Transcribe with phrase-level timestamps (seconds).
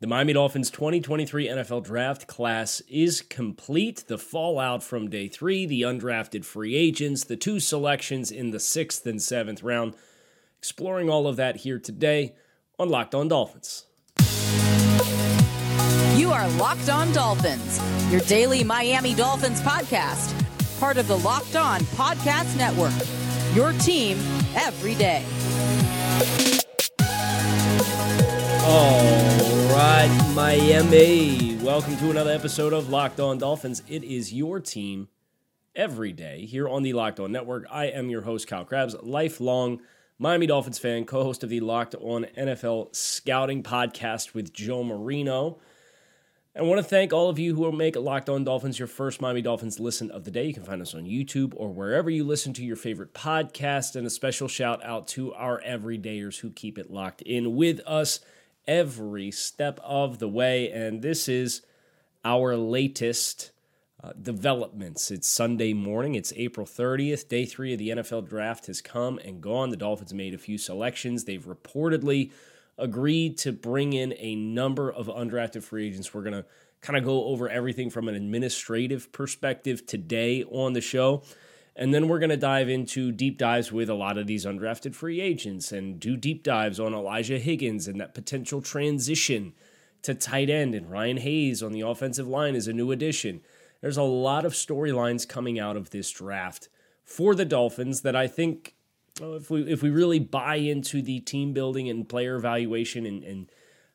[0.00, 4.04] The Miami Dolphins 2023 NFL draft class is complete.
[4.06, 9.04] The fallout from day three, the undrafted free agents, the two selections in the sixth
[9.06, 9.94] and seventh round.
[10.60, 12.36] Exploring all of that here today
[12.78, 13.86] on Locked On Dolphins.
[16.14, 17.80] You are Locked On Dolphins,
[18.12, 20.32] your daily Miami Dolphins podcast,
[20.78, 22.92] part of the Locked On Podcast Network.
[23.52, 24.16] Your team
[24.54, 25.24] every day.
[30.48, 31.56] Miami.
[31.56, 33.82] Welcome to another episode of Locked On Dolphins.
[33.86, 35.08] It is your team
[35.76, 37.66] every day here on the Locked On Network.
[37.70, 39.82] I am your host, Kyle Crabbs, lifelong
[40.18, 45.58] Miami Dolphins fan, co host of the Locked On NFL Scouting podcast with Joe Marino.
[46.56, 49.20] I want to thank all of you who will make Locked On Dolphins your first
[49.20, 50.46] Miami Dolphins listen of the day.
[50.46, 53.96] You can find us on YouTube or wherever you listen to your favorite podcast.
[53.96, 58.20] And a special shout out to our everydayers who keep it locked in with us
[58.68, 60.70] every step of the way.
[60.70, 61.62] And this is
[62.24, 63.50] our latest
[64.04, 65.10] uh, developments.
[65.10, 66.14] It's Sunday morning.
[66.14, 67.28] It's April 30th.
[67.28, 69.70] Day three of the NFL draft has come and gone.
[69.70, 71.24] The Dolphins made a few selections.
[71.24, 72.30] They've reportedly
[72.76, 76.14] agreed to bring in a number of undrafted free agents.
[76.14, 76.44] We're going to
[76.80, 81.24] kind of go over everything from an administrative perspective today on the show.
[81.78, 84.96] And then we're going to dive into deep dives with a lot of these undrafted
[84.96, 89.52] free agents and do deep dives on Elijah Higgins and that potential transition
[90.02, 90.74] to tight end.
[90.74, 93.42] And Ryan Hayes on the offensive line is a new addition.
[93.80, 96.68] There's a lot of storylines coming out of this draft
[97.04, 98.74] for the Dolphins that I think
[99.20, 103.52] if we if we really buy into the team building and player evaluation and, and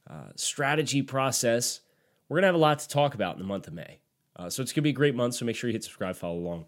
[0.09, 1.81] uh, strategy process,
[2.29, 3.99] we're gonna have a lot to talk about in the month of May.
[4.37, 5.35] Uh, so it's gonna be a great month.
[5.35, 6.65] So make sure you hit subscribe, follow along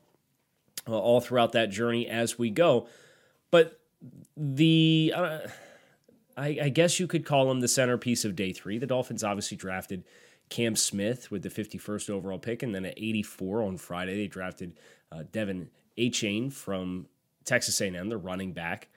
[0.87, 2.87] all throughout that journey as we go.
[3.51, 3.79] But
[4.35, 5.39] the uh,
[6.37, 8.77] I, I guess you could call him the centerpiece of day three.
[8.77, 10.03] The Dolphins obviously drafted
[10.49, 14.77] Cam Smith with the 51st overall pick, and then at 84 on Friday they drafted
[15.11, 17.07] uh, De'Von Achane from
[17.45, 18.89] Texas A&M, the running back.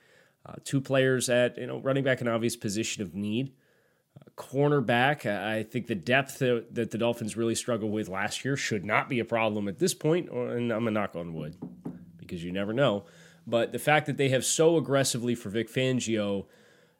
[0.45, 3.51] Uh, two players at you know running back an obvious position of need.
[4.17, 8.55] Uh, cornerback, I think the depth that, that, the Dolphins really struggled with last year
[8.55, 10.29] should not be a problem at this point.
[10.29, 11.57] And I'm gonna knock on wood
[12.29, 13.05] because you never know.
[13.47, 16.45] But the fact that they have so aggressively for Vic Fangio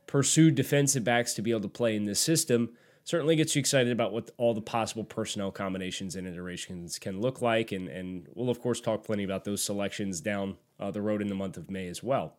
[0.07, 2.71] pursued defensive backs to be able to play in this system
[3.03, 7.41] certainly gets you excited about what all the possible personnel combinations and iterations can look
[7.41, 7.71] like.
[7.71, 11.27] And, and we'll, of course, talk plenty about those selections down uh, the road in
[11.27, 12.35] the month of May as well.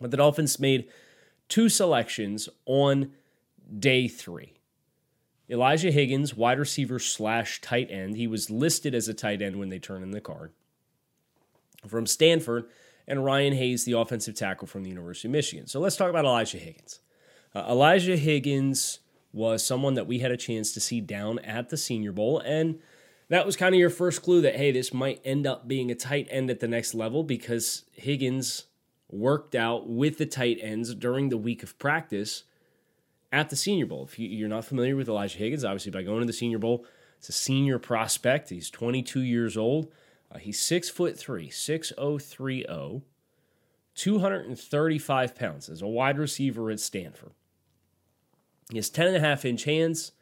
[0.00, 0.88] But the Dolphins made
[1.48, 3.12] two selections on
[3.78, 4.54] day three.
[5.50, 8.16] Elijah Higgins, wide receiver slash tight end.
[8.16, 10.52] He was listed as a tight end when they turned in the card.
[11.86, 12.66] From Stanford,
[13.06, 15.66] and Ryan Hayes, the offensive tackle from the University of Michigan.
[15.66, 17.00] So let's talk about Elijah Higgins.
[17.54, 19.00] Uh, Elijah Higgins
[19.32, 22.38] was someone that we had a chance to see down at the Senior Bowl.
[22.40, 22.78] And
[23.28, 25.94] that was kind of your first clue that, hey, this might end up being a
[25.94, 28.64] tight end at the next level because Higgins
[29.08, 32.44] worked out with the tight ends during the week of practice
[33.32, 34.04] at the Senior Bowl.
[34.04, 36.84] If you're not familiar with Elijah Higgins, obviously by going to the Senior Bowl,
[37.18, 38.50] it's a senior prospect.
[38.50, 39.92] He's 22 years old.
[40.32, 43.02] Uh, he's six foot three, 6030,
[43.94, 47.32] 235 pounds as a wide receiver at Stanford.
[48.70, 50.12] He has 10 and a half inch hands.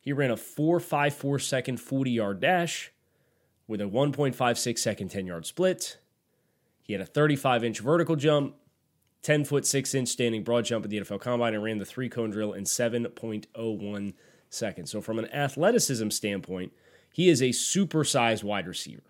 [0.00, 2.92] He ran a 4.54 second 40 yard dash
[3.66, 5.98] with a 1.56 second 10 yard split.
[6.82, 8.54] He had a 35 inch vertical jump,
[9.22, 12.08] 10 foot 6 inch standing broad jump at the NFL Combine, and ran the three
[12.08, 14.14] cone drill in 7.01
[14.48, 14.90] seconds.
[14.90, 16.72] So, from an athleticism standpoint,
[17.12, 19.02] he is a supersized wide receiver.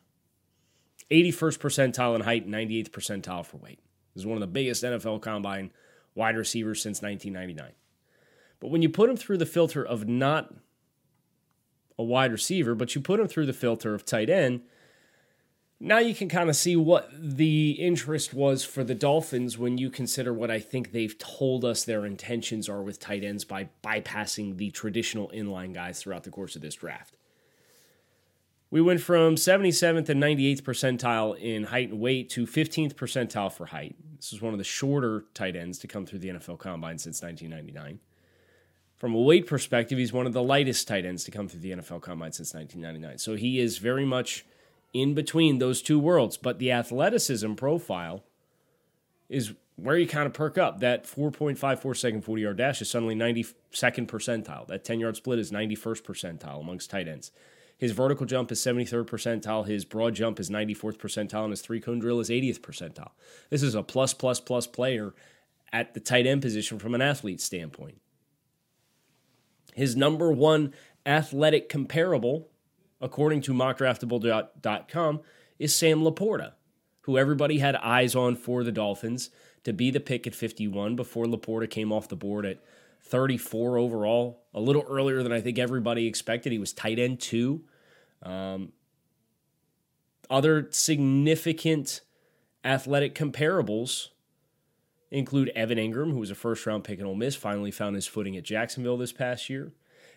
[1.10, 3.80] 81st percentile in height, 98th percentile for weight.
[4.14, 5.70] This is one of the biggest NFL Combine
[6.14, 7.74] wide receivers since 1999.
[8.60, 10.54] But when you put him through the filter of not
[11.98, 14.62] a wide receiver, but you put him through the filter of tight end,
[15.78, 19.90] now you can kind of see what the interest was for the Dolphins when you
[19.90, 24.56] consider what I think they've told us their intentions are with tight ends by bypassing
[24.56, 27.18] the traditional inline guys throughout the course of this draft.
[28.70, 33.66] We went from 77th and 98th percentile in height and weight to 15th percentile for
[33.66, 33.94] height.
[34.16, 37.22] This is one of the shorter tight ends to come through the NFL Combine since
[37.22, 38.00] 1999.
[38.96, 41.70] From a weight perspective, he's one of the lightest tight ends to come through the
[41.70, 43.18] NFL Combine since 1999.
[43.18, 44.44] So he is very much
[44.92, 46.36] in between those two worlds.
[46.36, 48.24] But the athleticism profile
[49.28, 50.80] is where you kind of perk up.
[50.80, 54.66] That 4.54 second 40 yard dash is suddenly 92nd percentile.
[54.66, 57.30] That 10 yard split is 91st percentile amongst tight ends.
[57.78, 59.66] His vertical jump is 73rd percentile.
[59.66, 61.44] His broad jump is 94th percentile.
[61.44, 63.10] And his three cone drill is 80th percentile.
[63.50, 65.14] This is a plus, plus, plus player
[65.72, 68.00] at the tight end position from an athlete standpoint.
[69.74, 70.72] His number one
[71.04, 72.48] athletic comparable,
[73.00, 75.20] according to mockdraftable.com,
[75.58, 76.52] is Sam LaPorta,
[77.02, 79.28] who everybody had eyes on for the Dolphins
[79.64, 82.58] to be the pick at 51 before LaPorta came off the board at
[83.06, 86.52] 34 overall, a little earlier than I think everybody expected.
[86.52, 87.62] He was tight end two.
[88.22, 88.72] Um,
[90.28, 92.00] other significant
[92.64, 94.08] athletic comparables
[95.10, 98.06] include Evan Engram, who was a first round pick in Ole Miss, finally found his
[98.06, 99.72] footing at Jacksonville this past year.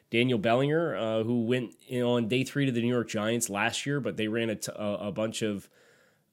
[0.10, 4.00] Daniel Bellinger, uh, who went on day three to the New York Giants last year,
[4.00, 5.70] but they ran a, t- a bunch of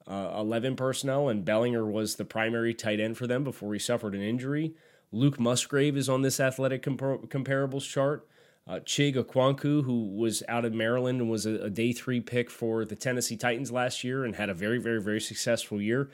[0.07, 4.15] uh, 11 personnel, and Bellinger was the primary tight end for them before he suffered
[4.15, 4.73] an injury.
[5.11, 8.27] Luke Musgrave is on this athletic compar- comparables chart.
[8.67, 12.49] Uh, Chig Okonkwo, who was out of Maryland and was a, a, day three pick
[12.49, 16.09] for the Tennessee Titans last year and had a very, very, very successful year.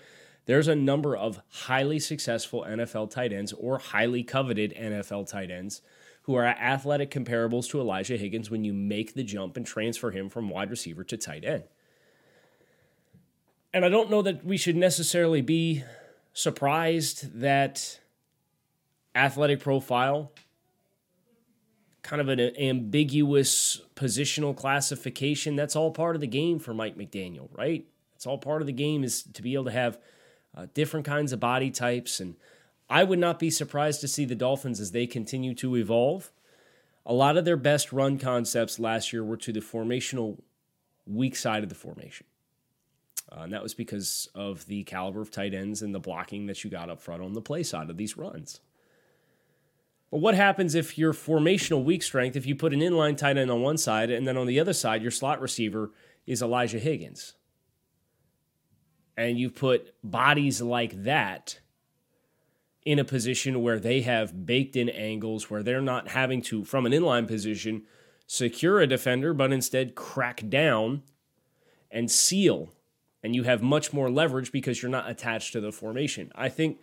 [0.46, 5.82] There's a number of highly successful NFL tight ends or highly coveted NFL tight ends
[6.24, 10.30] who are athletic comparables to Elijah Higgins when you make the jump and transfer him
[10.30, 11.64] from wide receiver to tight end.
[13.74, 15.84] And I don't know that we should necessarily be
[16.34, 18.00] surprised that
[19.16, 20.32] athletic profile,
[22.02, 27.48] kind of an ambiguous positional classification, that's all part of the game for Mike McDaniel,
[27.58, 27.86] right?
[28.16, 29.98] It's all part of the game is to be able to have
[30.56, 32.20] uh, different kinds of body types.
[32.20, 32.36] And
[32.90, 36.32] I would not be surprised to see the Dolphins as they continue to evolve.
[37.06, 40.40] A lot of their best run concepts last year were to the formational
[41.06, 42.26] weak side of the formation.
[43.32, 46.64] Uh, and that was because of the caliber of tight ends and the blocking that
[46.64, 48.60] you got up front on the play side of these runs.
[50.14, 53.50] But what happens if your formational weak strength, if you put an inline tight end
[53.50, 55.90] on one side and then on the other side, your slot receiver
[56.28, 57.34] is Elijah Higgins?
[59.18, 61.58] And you put bodies like that
[62.86, 66.86] in a position where they have baked in angles, where they're not having to, from
[66.86, 67.82] an inline position,
[68.28, 71.02] secure a defender, but instead crack down
[71.90, 72.70] and seal.
[73.24, 76.32] And you have much more leverage because you're not attached to the formation.
[76.36, 76.82] I think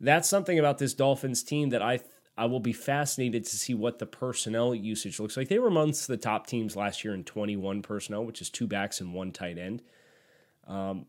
[0.00, 2.00] that's something about this Dolphins team that I
[2.36, 5.48] I will be fascinated to see what the personnel usage looks like.
[5.48, 9.00] They were amongst the top teams last year in 21 personnel, which is two backs
[9.00, 9.82] and one tight end.
[10.66, 11.06] Um,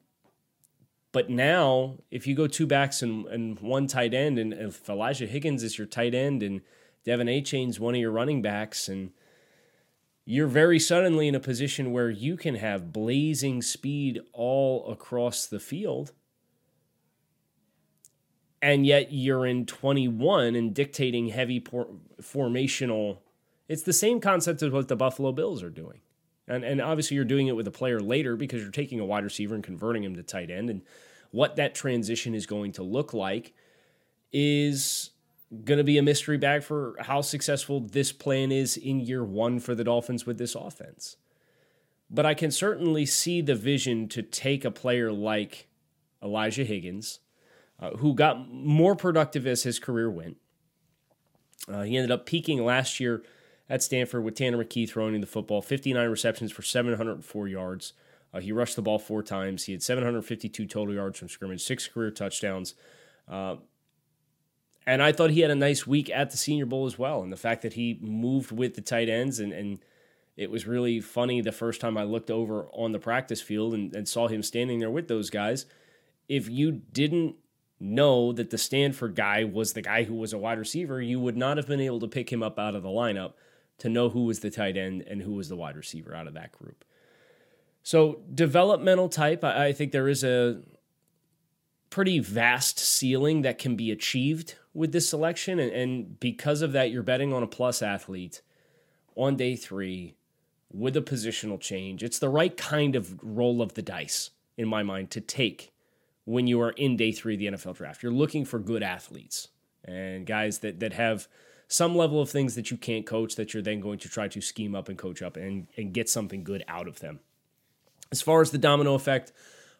[1.14, 5.28] but now, if you go two backs and, and one tight end, and if Elijah
[5.28, 6.62] Higgins is your tight end and
[7.06, 9.12] De'Von Achane's one of your running backs, and
[10.26, 15.60] you're very suddenly in a position where you can have blazing speed all across the
[15.60, 16.14] field
[18.64, 21.90] and yet you're in 21 and dictating heavy por-
[22.22, 23.18] formational.
[23.68, 26.00] It's the same concept as what the Buffalo Bills are doing.
[26.48, 29.26] And, and obviously, you're doing it with a player later because you're taking a wide
[29.26, 30.70] receiver and converting him to tight end.
[30.70, 30.82] And
[31.32, 33.54] what that transition is going to look like
[34.32, 35.12] is
[35.66, 39.60] going to be a mystery bag for how successful this plan is in year one
[39.60, 41.18] for the Dolphins with this offense.
[42.10, 45.68] But I can certainly see the vision to take a player like
[46.24, 47.20] Elijah Higgins
[47.80, 50.38] uh, who got more productive as his career went.
[51.68, 53.24] Uh, he ended up peaking last year
[53.70, 57.94] at Stanford with Tanner McKee throwing the football, 59 receptions for 704 yards.
[58.34, 59.66] Uh, he rushed the ball four times.
[59.66, 62.74] He had 752 total yards from scrimmage, six career touchdowns.
[63.28, 63.58] Uh,
[64.86, 67.22] and I thought he had a nice week at the Senior Bowl as well.
[67.22, 69.80] And the fact that he moved with the tight ends, and, and
[70.36, 73.96] it was really funny the first time I looked over on the practice field and,
[73.96, 75.66] and saw him standing there with those guys.
[76.28, 77.36] If you didn't
[77.84, 81.38] know that the Stanford guy was the guy who was a wide receiver, you would
[81.38, 83.34] not have been able to pick him up out of the lineup
[83.80, 86.34] to know who was the tight end and who was the wide receiver out of
[86.34, 86.86] that group.
[87.84, 90.62] So, developmental type, I think there is a
[91.90, 95.60] pretty vast ceiling that can be achieved with this selection.
[95.60, 98.42] And, because of that, you're betting on a plus athlete
[99.16, 100.16] on day three
[100.72, 102.04] with a positional change.
[102.04, 105.73] It's the right kind of roll of the dice, in my mind, to take
[106.26, 108.04] when you are in day three of the NFL draft.
[108.04, 109.50] You're looking for good athletes
[109.84, 111.28] and guys that that have
[111.68, 114.42] some level of things that you can't coach that you're then going to try to
[114.42, 117.20] scheme up and coach up and, and get something good out of them.
[118.12, 119.32] As far as the domino effect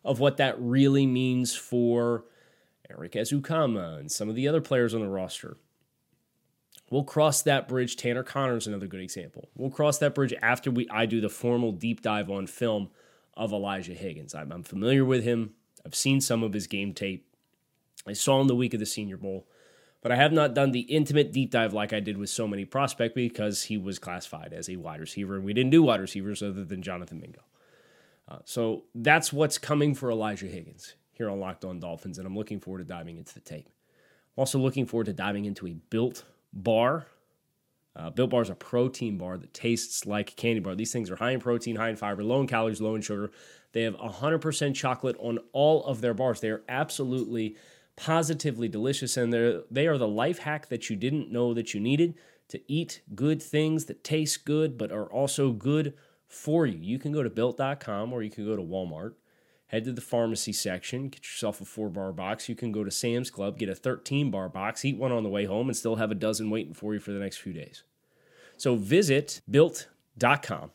[0.04, 2.26] of what that really means for
[2.90, 5.58] Erik Ezukanma and some of the other players on the roster,
[6.90, 7.96] we'll cross that bridge.
[7.96, 9.50] Tanner Conner is another good example.
[9.56, 12.90] We'll cross that bridge after we I do the formal deep dive on film
[13.36, 14.34] of Elijah Higgins.
[14.34, 15.54] I'm, I'm familiar with him.
[15.86, 17.28] I've seen some of his game tape.
[18.08, 19.48] I saw him the week of the Senior Bowl,
[20.02, 22.66] but I have not done the intimate deep dive like I did with so many
[22.66, 26.44] prospect because he was classified as a wide receiver, and we didn't do wide receivers
[26.44, 27.42] other than Jonathan Mingo.
[28.28, 32.36] Uh, so that's what's coming for Elijah Higgins here on Locked On Dolphins, and I'm
[32.36, 33.68] looking forward to diving into the tape.
[33.68, 37.08] I'm Also looking forward to diving into a built bar.
[37.96, 40.74] Uh, built bar is a protein bar that tastes like candy bar.
[40.74, 43.32] These things are high in protein, high in fiber, low in calories, low in sugar.
[43.74, 46.40] They have 100% chocolate on all of their bars.
[46.40, 47.58] They are absolutely
[47.96, 51.80] positively delicious and they're they are the life hack that you didn't know that you
[51.80, 52.16] needed
[52.48, 55.94] to eat good things that taste good but are also good
[56.28, 56.80] for you.
[56.80, 59.14] You can go to built.com or you can go to Walmart
[59.74, 62.48] head to the pharmacy section, get yourself a four bar box.
[62.48, 65.30] You can go to Sam's Club, get a 13 bar box, eat one on the
[65.30, 67.82] way home, and still have a dozen waiting for you for the next few days.
[68.56, 70.70] So visit built.com,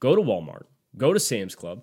[0.00, 0.64] go to Walmart,
[0.98, 1.82] go to Sam's Club,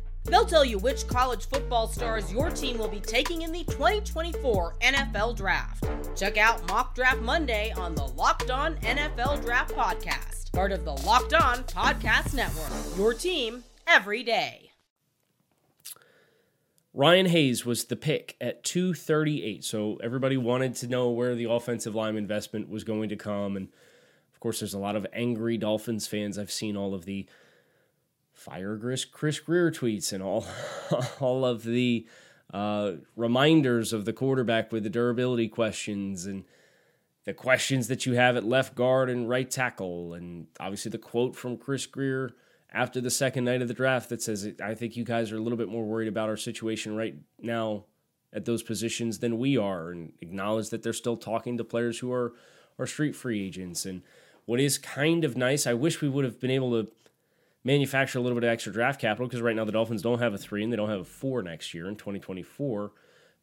[0.25, 4.75] They'll tell you which college football stars your team will be taking in the 2024
[4.81, 5.83] NFL Draft.
[6.15, 10.93] Check out Mock Draft Monday on the Locked On NFL Draft Podcast, part of the
[10.93, 12.71] Locked On Podcast Network.
[12.97, 14.71] Your team every day.
[16.93, 19.63] Ryan Hayes was the pick at 238.
[19.63, 23.55] So everybody wanted to know where the offensive line investment was going to come.
[23.55, 23.69] And
[24.33, 26.37] of course, there's a lot of angry Dolphins fans.
[26.37, 27.27] I've seen all of the
[28.41, 30.45] fire Chris, Chris Grier tweets and all,
[31.19, 32.07] all of the
[32.51, 36.43] uh, reminders of the quarterback with the durability questions and
[37.25, 40.15] the questions that you have at left guard and right tackle.
[40.15, 42.31] And obviously, the quote from Chris Grier
[42.73, 45.41] after the second night of the draft that says, I think you guys are a
[45.41, 47.85] little bit more worried about our situation right now
[48.33, 52.11] at those positions than we are, and acknowledge that they're still talking to players who
[52.11, 52.33] are,
[52.79, 53.85] are street free agents.
[53.85, 54.01] And
[54.45, 56.91] what is kind of nice, I wish we would have been able to
[57.63, 60.33] manufacture a little bit of extra draft capital because right now the Dolphins don't have
[60.33, 62.91] a three and they don't have a four next year in 2024.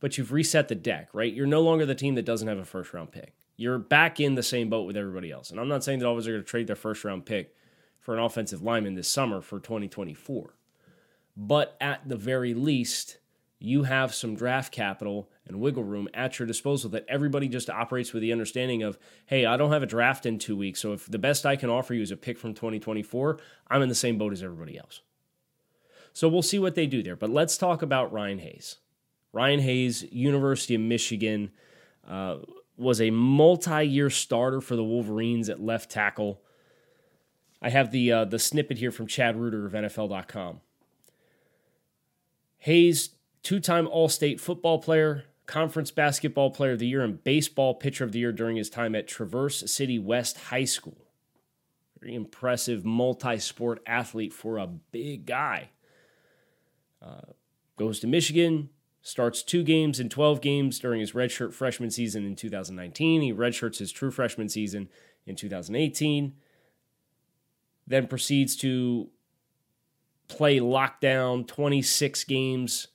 [0.01, 1.33] But you've reset the deck, right?
[1.33, 3.35] You're no longer the team that doesn't have a first round pick.
[3.57, 5.51] You're back in the same boat with everybody else.
[5.51, 7.55] And I'm not saying the Dolphins are going to trade their first round pick
[8.01, 10.55] for an offensive lineman this summer for 2024.
[11.37, 13.19] But at the very least,
[13.59, 18.13] you have some draft capital and wiggle room at your disposal that everybody just operates
[18.13, 20.81] with the understanding of, hey, I don't have a draft in two weeks.
[20.81, 23.39] So if the best I can offer you is a pick from 2024,
[23.69, 25.01] I'm in the same boat as everybody else.
[26.13, 27.17] So we'll see what they do there.
[27.17, 28.79] But let's talk about Ryan Hayes.
[29.33, 31.51] Ryan Hayes, University of Michigan,
[32.09, 32.39] uh,
[32.77, 36.41] was a multi year starter for the Wolverines at left tackle.
[37.61, 40.61] I have the uh, the snippet here from Chad Reuter of NFL.com.
[42.59, 43.11] Hayes,
[43.43, 48.21] two-time All-State football player, conference basketball player of the year, and baseball pitcher of the
[48.21, 51.07] year during his time at Traverse City West High School.
[52.01, 55.71] Very impressive multi-sport athlete for a big guy.
[57.03, 57.33] Uh,
[57.77, 58.69] goes to Michigan,
[59.03, 63.23] starts two games in 12 games during his redshirt freshman season in 2019.
[63.23, 64.89] He redshirts his true freshman season
[65.27, 66.35] in 2018
[67.89, 69.09] then proceeds to
[70.29, 72.89] play lockdown 26 games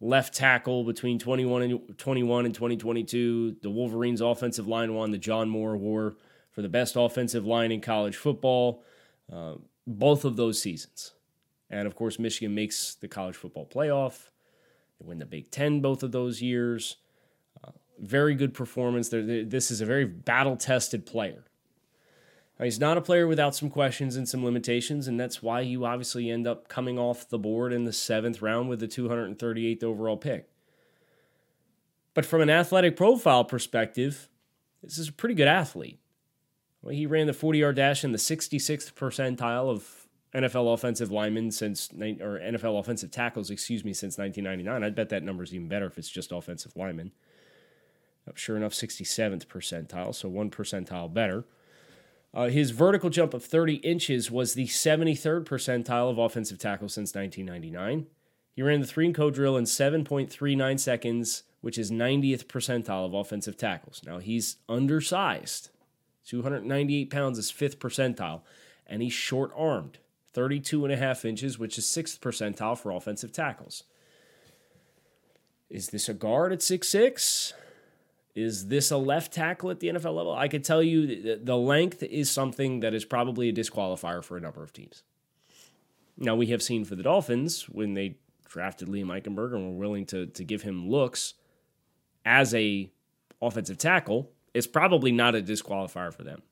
[0.00, 5.10] left tackle between 21 and 21 and 2022 the wolverines offensive line won.
[5.10, 6.16] The Joe Moore award
[6.50, 8.82] for the best offensive line in college football.
[9.32, 9.54] Uh,
[9.86, 11.12] both of those seasons.
[11.68, 14.30] And of course michigan makes the college football playoff.
[14.98, 16.96] They win the big ten both of those years.
[17.62, 19.10] Uh, very good performance.
[19.10, 21.44] They're, this is a very battle tested player
[22.64, 26.30] he's not a player without some questions and some limitations, and that's why you obviously
[26.30, 30.48] end up coming off the board in the seventh round with the 238th overall pick.
[32.12, 34.28] But from an athletic profile perspective,
[34.82, 36.00] this is a pretty good athlete.
[36.82, 41.50] Well, he ran the 40 yard dash in the 66th percentile of NFL offensive linemen
[41.50, 44.82] since, or NFL offensive tackles, excuse me, since 1999.
[44.82, 47.12] I'd bet that number's even better if it's just offensive linemen.
[48.34, 51.44] Sure enough, 67th percentile, so one percentile better.
[52.32, 57.14] Uh, his vertical jump of 30 inches was the 73rd percentile of offensive tackles since
[57.14, 58.06] 1999.
[58.54, 63.14] He ran the three and co drill in 7.39 seconds, which is 90th percentile of
[63.14, 64.00] offensive tackles.
[64.06, 65.70] Now he's undersized,
[66.26, 68.42] 298 pounds is fifth percentile,
[68.86, 69.98] and he's short armed,
[70.32, 73.84] 32 and a half inches, which is sixth percentile for offensive tackles.
[75.68, 77.52] Is this a guard at 6'6?
[78.34, 80.34] Is this a left tackle at the NFL level?
[80.34, 84.40] I could tell you the length is something that is probably a disqualifier for a
[84.40, 85.02] number of teams.
[86.16, 90.06] Now, we have seen for the Dolphins when they drafted Liam Eichenberg and were willing
[90.06, 91.34] to, to give him looks
[92.24, 92.90] as a
[93.40, 96.42] offensive tackle, it's probably not a disqualifier for them.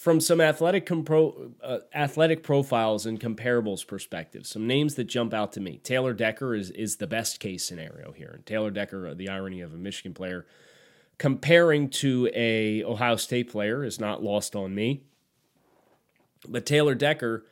[0.00, 5.52] From some athletic compro, uh, athletic profiles and comparables perspective, some names that jump out
[5.52, 5.76] to me.
[5.84, 9.60] Taylor Decker is is the best case scenario here, and Taylor Decker, uh, the irony
[9.60, 10.46] of a Michigan player
[11.18, 15.02] comparing to a Ohio State player is not lost on me.
[16.48, 17.44] But Taylor Decker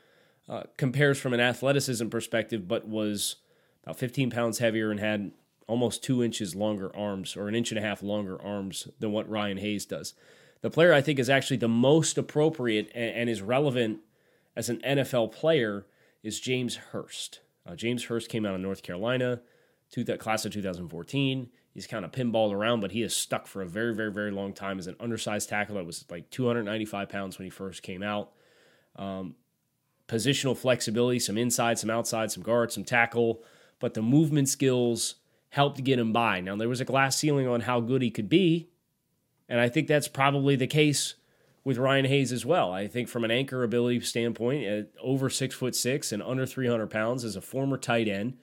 [0.49, 3.37] uh, compares from an athleticism perspective, but was
[3.85, 5.33] about 15 pounds heavier and had
[5.67, 9.29] almost two inches longer arms, or an inch and a half longer arms than what
[9.29, 10.15] Ryan Hayes does.
[10.61, 14.01] The player I think is actually the most appropriate and, and is relevant
[14.57, 15.87] as an NFL player
[16.23, 17.41] is James Hurst.
[17.67, 19.41] Uh, James Hurst came out of North Carolina,
[19.97, 21.49] that class of 2014.
[21.75, 24.53] He's kind of pinballed around, but he is stuck for a very, very, very long
[24.53, 28.33] time as an undersized tackle that was like 295 pounds when he first came out.
[28.97, 29.37] Um,
[30.09, 33.43] positional flexibility, some inside, some outside, some guard, some tackle,
[33.79, 35.17] but the movement skills
[35.51, 36.41] helped get him by.
[36.41, 38.68] Now, there was a glass ceiling on how good he could be,
[39.49, 41.15] and I think that's probably the case
[41.65, 42.73] with Ryan Hayes as well.
[42.73, 46.89] I think from an anchor ability standpoint, at over six foot six and under 300
[46.89, 48.37] pounds as a former tight end,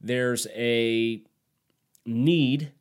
[0.00, 1.22] there's a
[2.04, 2.72] need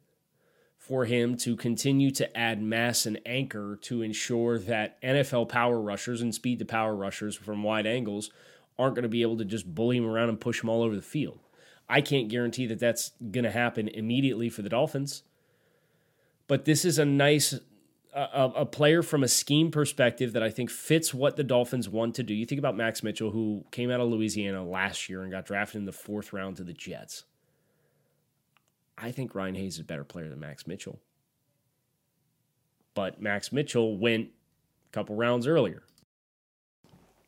[0.78, 6.22] for him to continue to add mass and anchor to ensure that NFL power rushers
[6.22, 8.30] and speed to power rushers from wide angles
[8.78, 10.96] aren't going to be able to just bully him around and push him all over
[10.96, 11.40] the field.
[11.90, 15.24] I can't guarantee that that's going to happen immediately for the Dolphins
[16.48, 17.56] but this is a nice
[18.16, 22.16] a, a, player from a scheme perspective that I think fits what the Dolphins want
[22.16, 22.34] to do.
[22.34, 25.80] You think about Max Mitchell, who came out of Louisiana last year and got drafted
[25.80, 27.26] in the fourth round to the Jets.
[28.98, 31.02] I think Ryan Hayes is a better player than Max Mitchell.
[32.94, 34.30] But Max Mitchell went
[34.88, 35.84] a couple rounds earlier.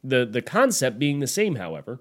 [0.02, 2.00] The the concept being the same, however,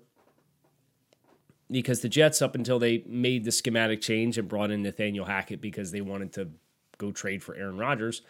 [1.69, 5.61] because the Jets, up until they made the schematic change and brought in Nathaniel Hackett
[5.61, 6.51] because they wanted to
[6.99, 8.23] go trade for Aaron Rodgers.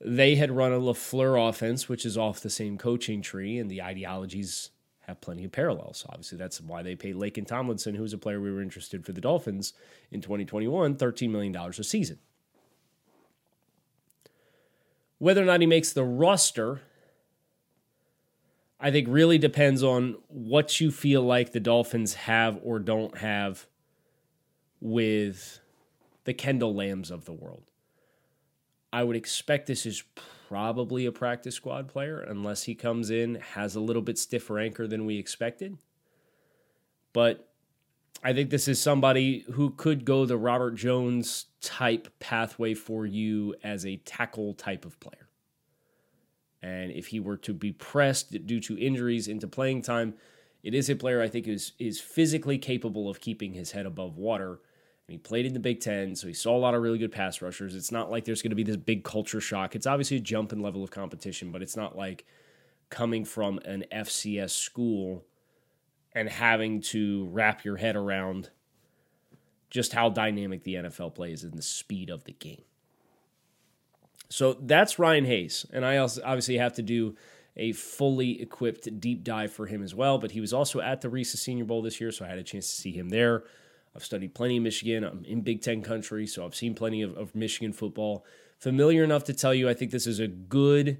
[0.00, 3.82] They had run a LaFleur offense, which is off the same coaching tree, and the
[3.82, 4.70] ideologies
[5.06, 6.04] have plenty of parallels.
[6.08, 9.12] Obviously, that's why they paid Laken Tomlinson, who was a player we were interested for
[9.12, 9.72] the Dolphins
[10.10, 12.18] in 2021, $13 million a season.
[15.18, 16.82] Whether or not he makes the roster,
[18.78, 23.66] I think really depends on what you feel like the Dolphins have or don't have
[24.80, 25.60] with
[26.24, 27.62] the Kendall Lamms of the world.
[28.96, 30.04] I would expect this is
[30.48, 34.86] probably a practice squad player unless he comes in, has a little bit stiffer anchor
[34.86, 35.76] than we expected.
[37.12, 37.46] But
[38.24, 43.54] I think this is somebody who could go the Robert Jones type pathway for you
[43.62, 45.28] as a tackle type of player.
[46.62, 50.14] And if he were to be pressed due to injuries into playing time,
[50.62, 54.16] it is a player I think is is physically capable of keeping his head above
[54.16, 54.60] water
[55.06, 57.12] and he played in the Big Ten, so he saw a lot of really good
[57.12, 57.76] pass rushers.
[57.76, 59.76] It's not like there's going to be this big culture shock.
[59.76, 62.24] It's obviously a jump in level of competition, but it's not like
[62.90, 65.24] coming from an FCS school
[66.12, 68.50] and having to wrap your head around
[69.70, 72.62] just how dynamic the NFL plays and the speed of the game.
[74.28, 75.66] So that's Ryan Hayes.
[75.72, 77.14] And I also obviously have to do
[77.56, 80.18] a fully equipped deep dive for him as well.
[80.18, 82.42] But he was also at the Reese's Senior Bowl this year, so I had a
[82.42, 83.44] chance to see him there.
[83.96, 85.04] I've studied plenty of Michigan.
[85.04, 88.26] I'm in Big Ten country, so I've seen plenty of, of Michigan football.
[88.58, 90.98] Familiar enough to tell you, I think this is a good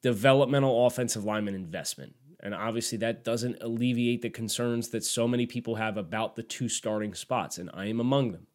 [0.00, 2.14] developmental offensive lineman investment.
[2.40, 6.68] And obviously, that doesn't alleviate the concerns that so many people have about the two
[6.68, 8.46] starting spots, and I am among them.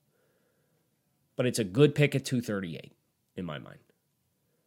[1.35, 2.91] But it's a good pick at 238
[3.35, 3.79] in my mind.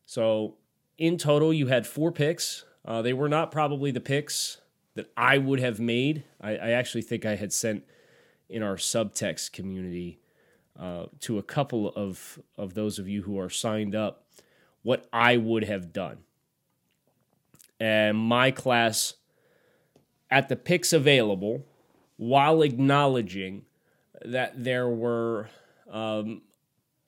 [0.04, 0.58] So,
[0.96, 2.64] in total, you had four picks.
[2.84, 4.58] Uh, they were not probably the picks
[4.94, 6.22] that I would have made.
[6.40, 7.84] I, I actually think I had sent
[8.48, 10.20] in our subtext community
[10.78, 14.26] uh, to a couple of, of those of you who are signed up
[14.82, 16.18] what I would have done.
[17.80, 19.14] And my class,
[20.30, 21.64] at the picks available,
[22.16, 23.64] while acknowledging
[24.24, 25.48] that there were
[25.90, 26.42] um,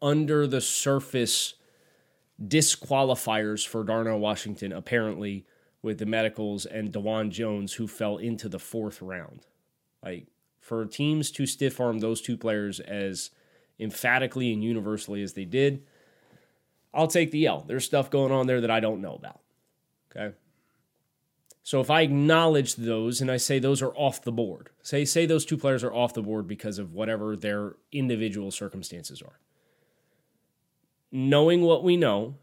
[0.03, 1.55] under the surface
[2.43, 5.47] disqualifiers for Darnell Washington, apparently,
[5.83, 9.47] with the medicals and Dawand Jones, who fell into the fourth round.
[10.03, 10.27] Like,
[10.61, 13.31] for teams to stiff arm those two players as
[13.79, 15.83] emphatically and universally as they did,
[16.93, 17.65] I'll take the L.
[17.67, 19.41] There's stuff going on there that I don't know about.
[20.11, 20.35] Okay.
[21.63, 25.27] So if I acknowledge those and I say those are off the board, say say
[25.27, 29.39] those two players are off the board because of whatever their individual circumstances are.
[31.13, 32.37] Knowing what we know,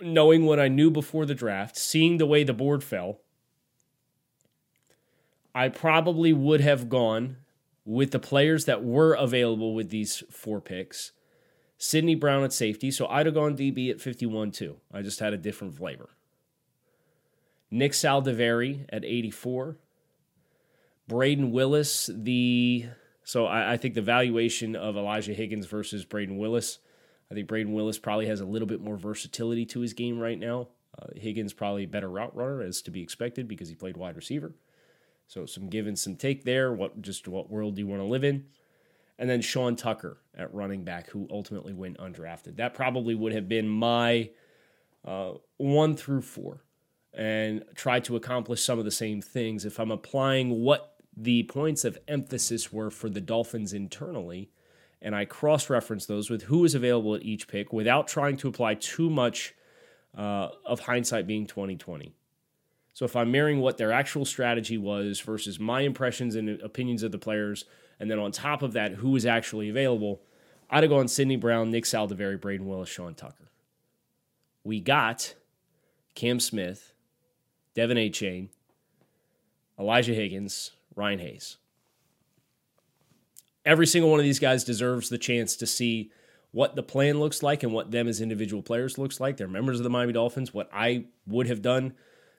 [0.00, 3.20] knowing what I knew before the draft, seeing the way the board fell,
[5.58, 7.38] I probably would have gone
[7.84, 11.10] with the players that were available with these four picks.
[11.76, 14.76] Sydney Brown at safety, so I'd have gone DB at 51 too.
[14.94, 16.10] I just had a different flavor.
[17.72, 19.78] Nick Saldiveri at 84.
[21.10, 22.86] Brayden Willis, the
[23.24, 26.78] so I, I, think the valuation of Elijah Higgins versus Brayden Willis,
[27.32, 30.38] I think Brayden Willis probably has a little bit more versatility to his game right
[30.38, 30.68] now.
[30.96, 34.52] Uh, Higgins probably better route runner as to be expected because he played wide receiver.
[35.28, 36.72] So some give and some take there.
[36.72, 38.46] What just what world do you want to live in?
[39.18, 42.56] And then Sean Tucker at running back, who ultimately went undrafted.
[42.56, 44.30] That probably would have been my
[45.04, 46.64] uh, one through four
[47.12, 49.64] and try to accomplish some of the same things.
[49.64, 54.50] If I'm applying what the points of emphasis were for the Dolphins internally,
[55.02, 58.48] and I cross reference those with who is available at each pick without trying to
[58.48, 59.54] apply too much
[60.16, 62.14] uh, of hindsight being 2020.
[62.98, 67.12] So if I'm mirroring what their actual strategy was versus my impressions and opinions of
[67.12, 67.64] the players,
[68.00, 70.20] and then on top of that, who is actually available,
[70.68, 73.52] I'd have gone Sydney Brown, Nick Saldiveri, Brayden Willis, Sean Tucker.
[74.64, 75.34] We got
[76.16, 76.92] Cam Smith,
[77.76, 78.48] De'Von Achane,
[79.78, 81.56] Elijah Higgins, Ryan Hayes.
[83.64, 86.10] Every single one of these guys deserves the chance to see
[86.50, 89.36] what the plan looks like and what them as individual players looks like.
[89.36, 90.52] They're members of the Miami Dolphins.
[90.52, 91.94] What I would have done,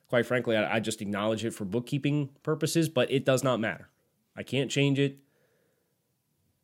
[0.10, 3.90] quite frankly, I, I just acknowledge it for bookkeeping purposes, but it does not matter.
[4.36, 5.18] I can't change it.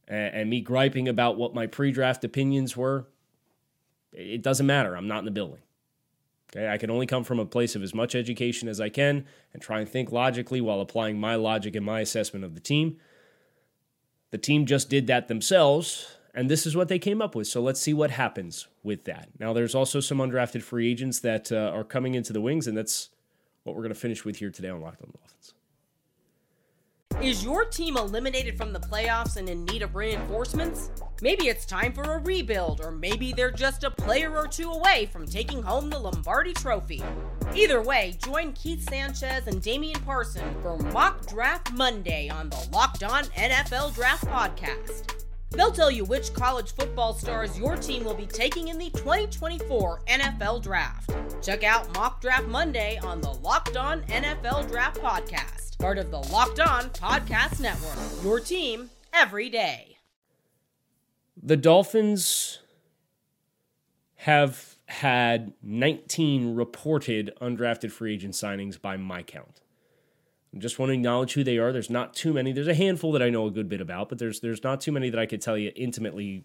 [0.07, 3.07] And, and me griping about what my pre draft opinions were,
[4.11, 4.95] it doesn't matter.
[4.95, 5.59] I'm not in the building.
[6.55, 9.25] Okay, I can only come from a place of as much education as I can
[9.53, 12.97] and try and think logically while applying my logic and my assessment of the team.
[14.31, 17.47] The team just did that themselves, and this is what they came up with.
[17.47, 19.29] So let's see what happens with that.
[19.39, 22.77] Now, there's also some undrafted free agents that uh, are coming into the wings, and
[22.77, 23.09] that's
[23.65, 25.53] what we're going to finish with here today on Locked On Dolphins.
[27.21, 30.91] Is your team eliminated from the playoffs and in need of reinforcements?
[31.21, 35.09] Maybe it's time for a rebuild, or maybe they're just a player or two away
[35.11, 37.01] from taking home the Lombardi Trophy.
[37.55, 43.03] Either way, join Keith Sanchez and Damian Parson for Mock Draft Monday on the Locked
[43.03, 45.24] On NFL Draft Podcast.
[45.55, 50.01] They'll tell you which college football stars your team will be taking in the 2024
[50.07, 51.11] NFL Draft.
[51.41, 56.17] Check out Mock Draft Monday on the Locked On NFL Draft Podcast part of the
[56.17, 58.23] Locked On Podcast Network.
[58.23, 59.97] Your team every day.
[61.41, 62.59] The Dolphins
[64.15, 69.61] have had 19 reported undrafted free agent signings by my count.
[70.55, 71.73] I just want to acknowledge who they are.
[71.73, 72.53] There's not too many.
[72.53, 74.93] There's a handful that I know a good bit about, but there's there's not too
[74.93, 76.43] many that I could tell you intimately, you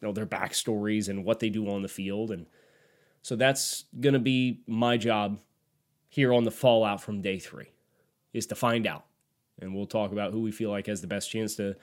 [0.00, 2.30] know, their backstories and what they do on the field.
[2.30, 2.46] And
[3.20, 5.40] so that's gonna be my job
[6.08, 7.72] here on the fallout from day three
[8.32, 9.04] is to find out.
[9.60, 11.76] And we'll talk about who we feel like has the best chance to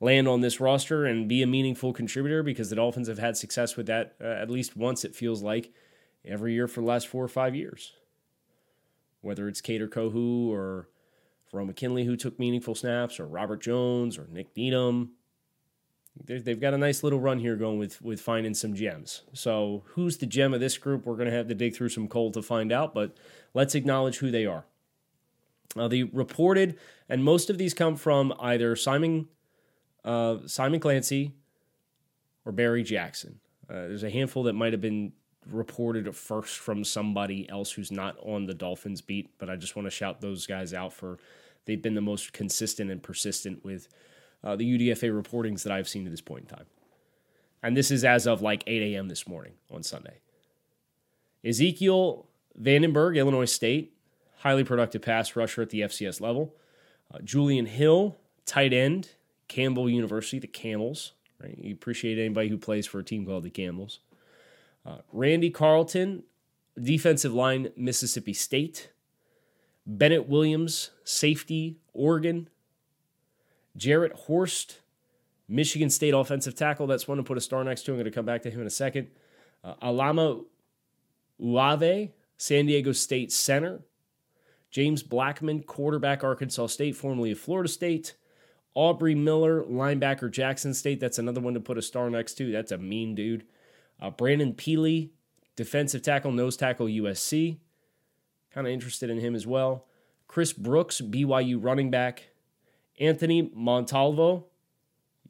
[0.00, 3.76] land on this roster and be a meaningful contributor because the Dolphins have had success
[3.76, 5.72] with that uh, at least once, it feels like,
[6.24, 7.92] every year for the last four or five years.
[9.20, 10.88] Whether it's Kader Kohou or
[11.52, 15.12] Verone McKinley, who took meaningful snaps, or Robert Jones or Nik Needham.
[16.24, 19.22] They've got a nice little run here going with, with finding some gems.
[19.32, 21.06] So, who's the gem of this group?
[21.06, 23.16] We're going to have to dig through some coal to find out, but
[23.54, 24.64] let's acknowledge who they are.
[25.76, 26.76] Uh, the reported,
[27.08, 29.28] and most of these come from either Simon
[30.04, 31.34] uh, Simon Clancy
[32.44, 33.40] or Barry Jackson.
[33.68, 35.12] Uh, there's a handful that might have been
[35.50, 39.86] reported first from somebody else who's not on the Dolphins beat, but I just want
[39.86, 41.18] to shout those guys out for
[41.64, 43.88] they've been the most consistent and persistent with
[44.44, 46.66] uh, the UDFA reportings that I've seen to this point in time.
[47.62, 49.08] And this is as of like 8 a.m.
[49.08, 50.20] this morning on Sunday.
[51.44, 52.26] Ezekiel
[52.60, 53.94] Vandenburgh, Illinois State,
[54.38, 56.54] highly productive pass rusher at the FCS level.
[57.12, 59.10] Uh, Julian Hill, tight end,
[59.48, 61.12] Campbell University, the Camels.
[61.42, 61.56] Right?
[61.58, 64.00] You appreciate anybody who plays for a team called the Camels.
[64.88, 66.22] Uh, Randy Carlton,
[66.80, 68.90] defensive line, Mississippi State.
[69.86, 72.48] Bennett Williams, safety, Oregon.
[73.76, 74.80] Jarrett Horst,
[75.46, 76.86] Michigan State offensive tackle.
[76.86, 77.92] That's one to put a star next to.
[77.92, 79.08] I'm going to come back to him in a second.
[79.62, 80.40] Uh, Alama
[81.40, 83.82] Uave, San Diego State center.
[84.70, 88.14] James Blackman, quarterback, Arkansas State, formerly of Florida State.
[88.74, 91.00] Aubrey Miller, linebacker, Jackson State.
[91.00, 92.50] That's another one to put a star next to.
[92.52, 93.44] That's a mean dude.
[94.00, 95.10] Uh, Brandon Pili,
[95.56, 97.58] defensive tackle, nose tackle, USC.
[98.52, 99.86] kind of interested in him as well.
[100.26, 102.28] Chris Brooks, BYU running back.
[103.00, 104.46] Anthony Montalvo,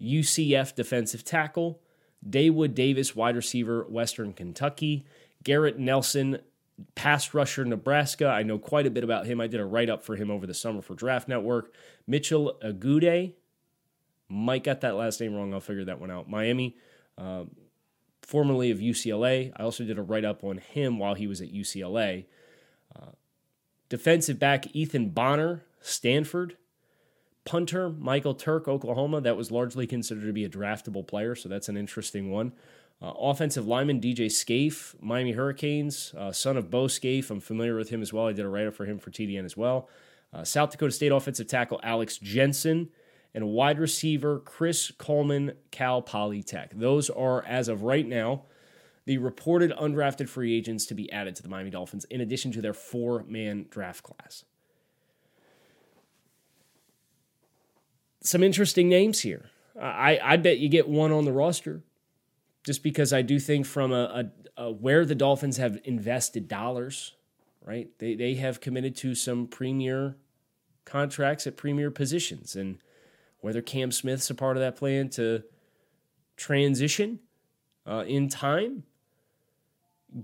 [0.00, 1.81] UCF defensive tackle.
[2.28, 5.07] Daewood Davis, wide receiver, Western Kentucky.
[5.44, 6.40] Garrett Nelson,
[6.94, 8.26] pass rusher, Nebraska.
[8.26, 9.40] I know quite a bit about him.
[9.40, 11.72] I did a write up for him over the summer for Draft Network.
[12.07, 13.35] Mitchell Agude,
[14.28, 15.54] might got that last name wrong.
[15.54, 16.28] I'll figure that one out.
[16.28, 16.76] Miami,
[17.16, 17.44] uh,
[18.28, 19.52] formerly of UCLA.
[19.56, 22.26] I also did a write up on him while he was at UCLA.
[22.94, 23.12] Uh,
[23.88, 26.56] defensive back Ethan Bonner, Stanford.
[27.46, 29.22] Punter Michael Turk, Oklahoma.
[29.22, 32.52] That was largely considered to be a draftable player, so that's an interesting one.
[33.00, 37.30] Uh, offensive lineman DJ Scaife, Miami Hurricanes, uh, son of Bo Scaife.
[37.30, 38.26] I'm familiar with him as well.
[38.26, 39.88] I did a write up for him for TDN as well.
[40.34, 42.90] Uh, South Dakota State offensive tackle Alex Jensen
[43.34, 46.68] and wide receiver Chris Coleman, Cal Polytech.
[46.72, 48.42] Those are, as of right now,
[49.04, 52.60] the reported undrafted free agents to be added to the Miami Dolphins, in addition to
[52.60, 54.44] their four man draft class.
[58.20, 59.46] Some interesting names here.
[59.80, 61.82] I, I bet you get one on the roster
[62.64, 67.14] just because I do think from a, a, a, where the Dolphins have invested dollars,
[67.64, 67.88] right?
[67.98, 70.16] They they have committed to some premier
[70.84, 72.78] contracts at premier positions, and
[73.40, 75.42] whether Cam Smith's a part of that plan to
[76.37, 77.20] transition
[77.87, 78.85] uh, in time,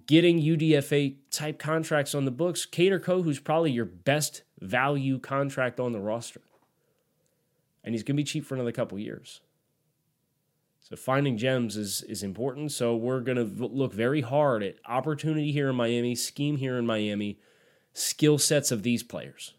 [0.06, 2.66] getting UDFA type contracts on the books.
[2.66, 6.40] Kader Kohou, who's probably your best value contract on the roster,
[7.82, 9.40] and he's going to be cheap for another couple years.
[10.80, 12.70] So finding gems is is important.
[12.72, 16.84] So we're going to look very hard at opportunity here in Miami, scheme here in
[16.84, 17.38] Miami,
[17.94, 19.54] skill sets of these players,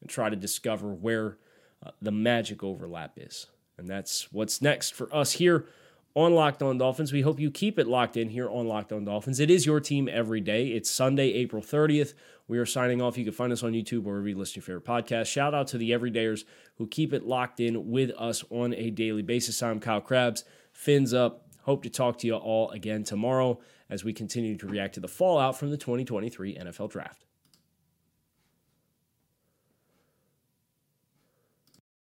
[0.00, 1.36] and try to discover where
[1.84, 3.46] uh, the magic overlap is.
[3.76, 5.66] And that's what's next for us here
[6.14, 7.12] on Locked On Dolphins.
[7.12, 9.38] We hope you keep it locked in here on Locked On Dolphins.
[9.38, 10.68] It is your team every day.
[10.68, 12.14] It's Sunday, April 30th.
[12.48, 13.16] We are signing off.
[13.16, 15.26] You can find us on YouTube or wherever you listen to your favorite podcast.
[15.26, 16.44] Shout out to the everydayers
[16.76, 19.62] who keep it locked in with us on a daily basis.
[19.62, 20.44] I'm Kyle Crabbs.
[20.72, 21.44] Fins up.
[21.62, 23.60] Hope to talk to you all again tomorrow
[23.90, 27.27] as we continue to react to the fallout from the 2023 NFL Draft.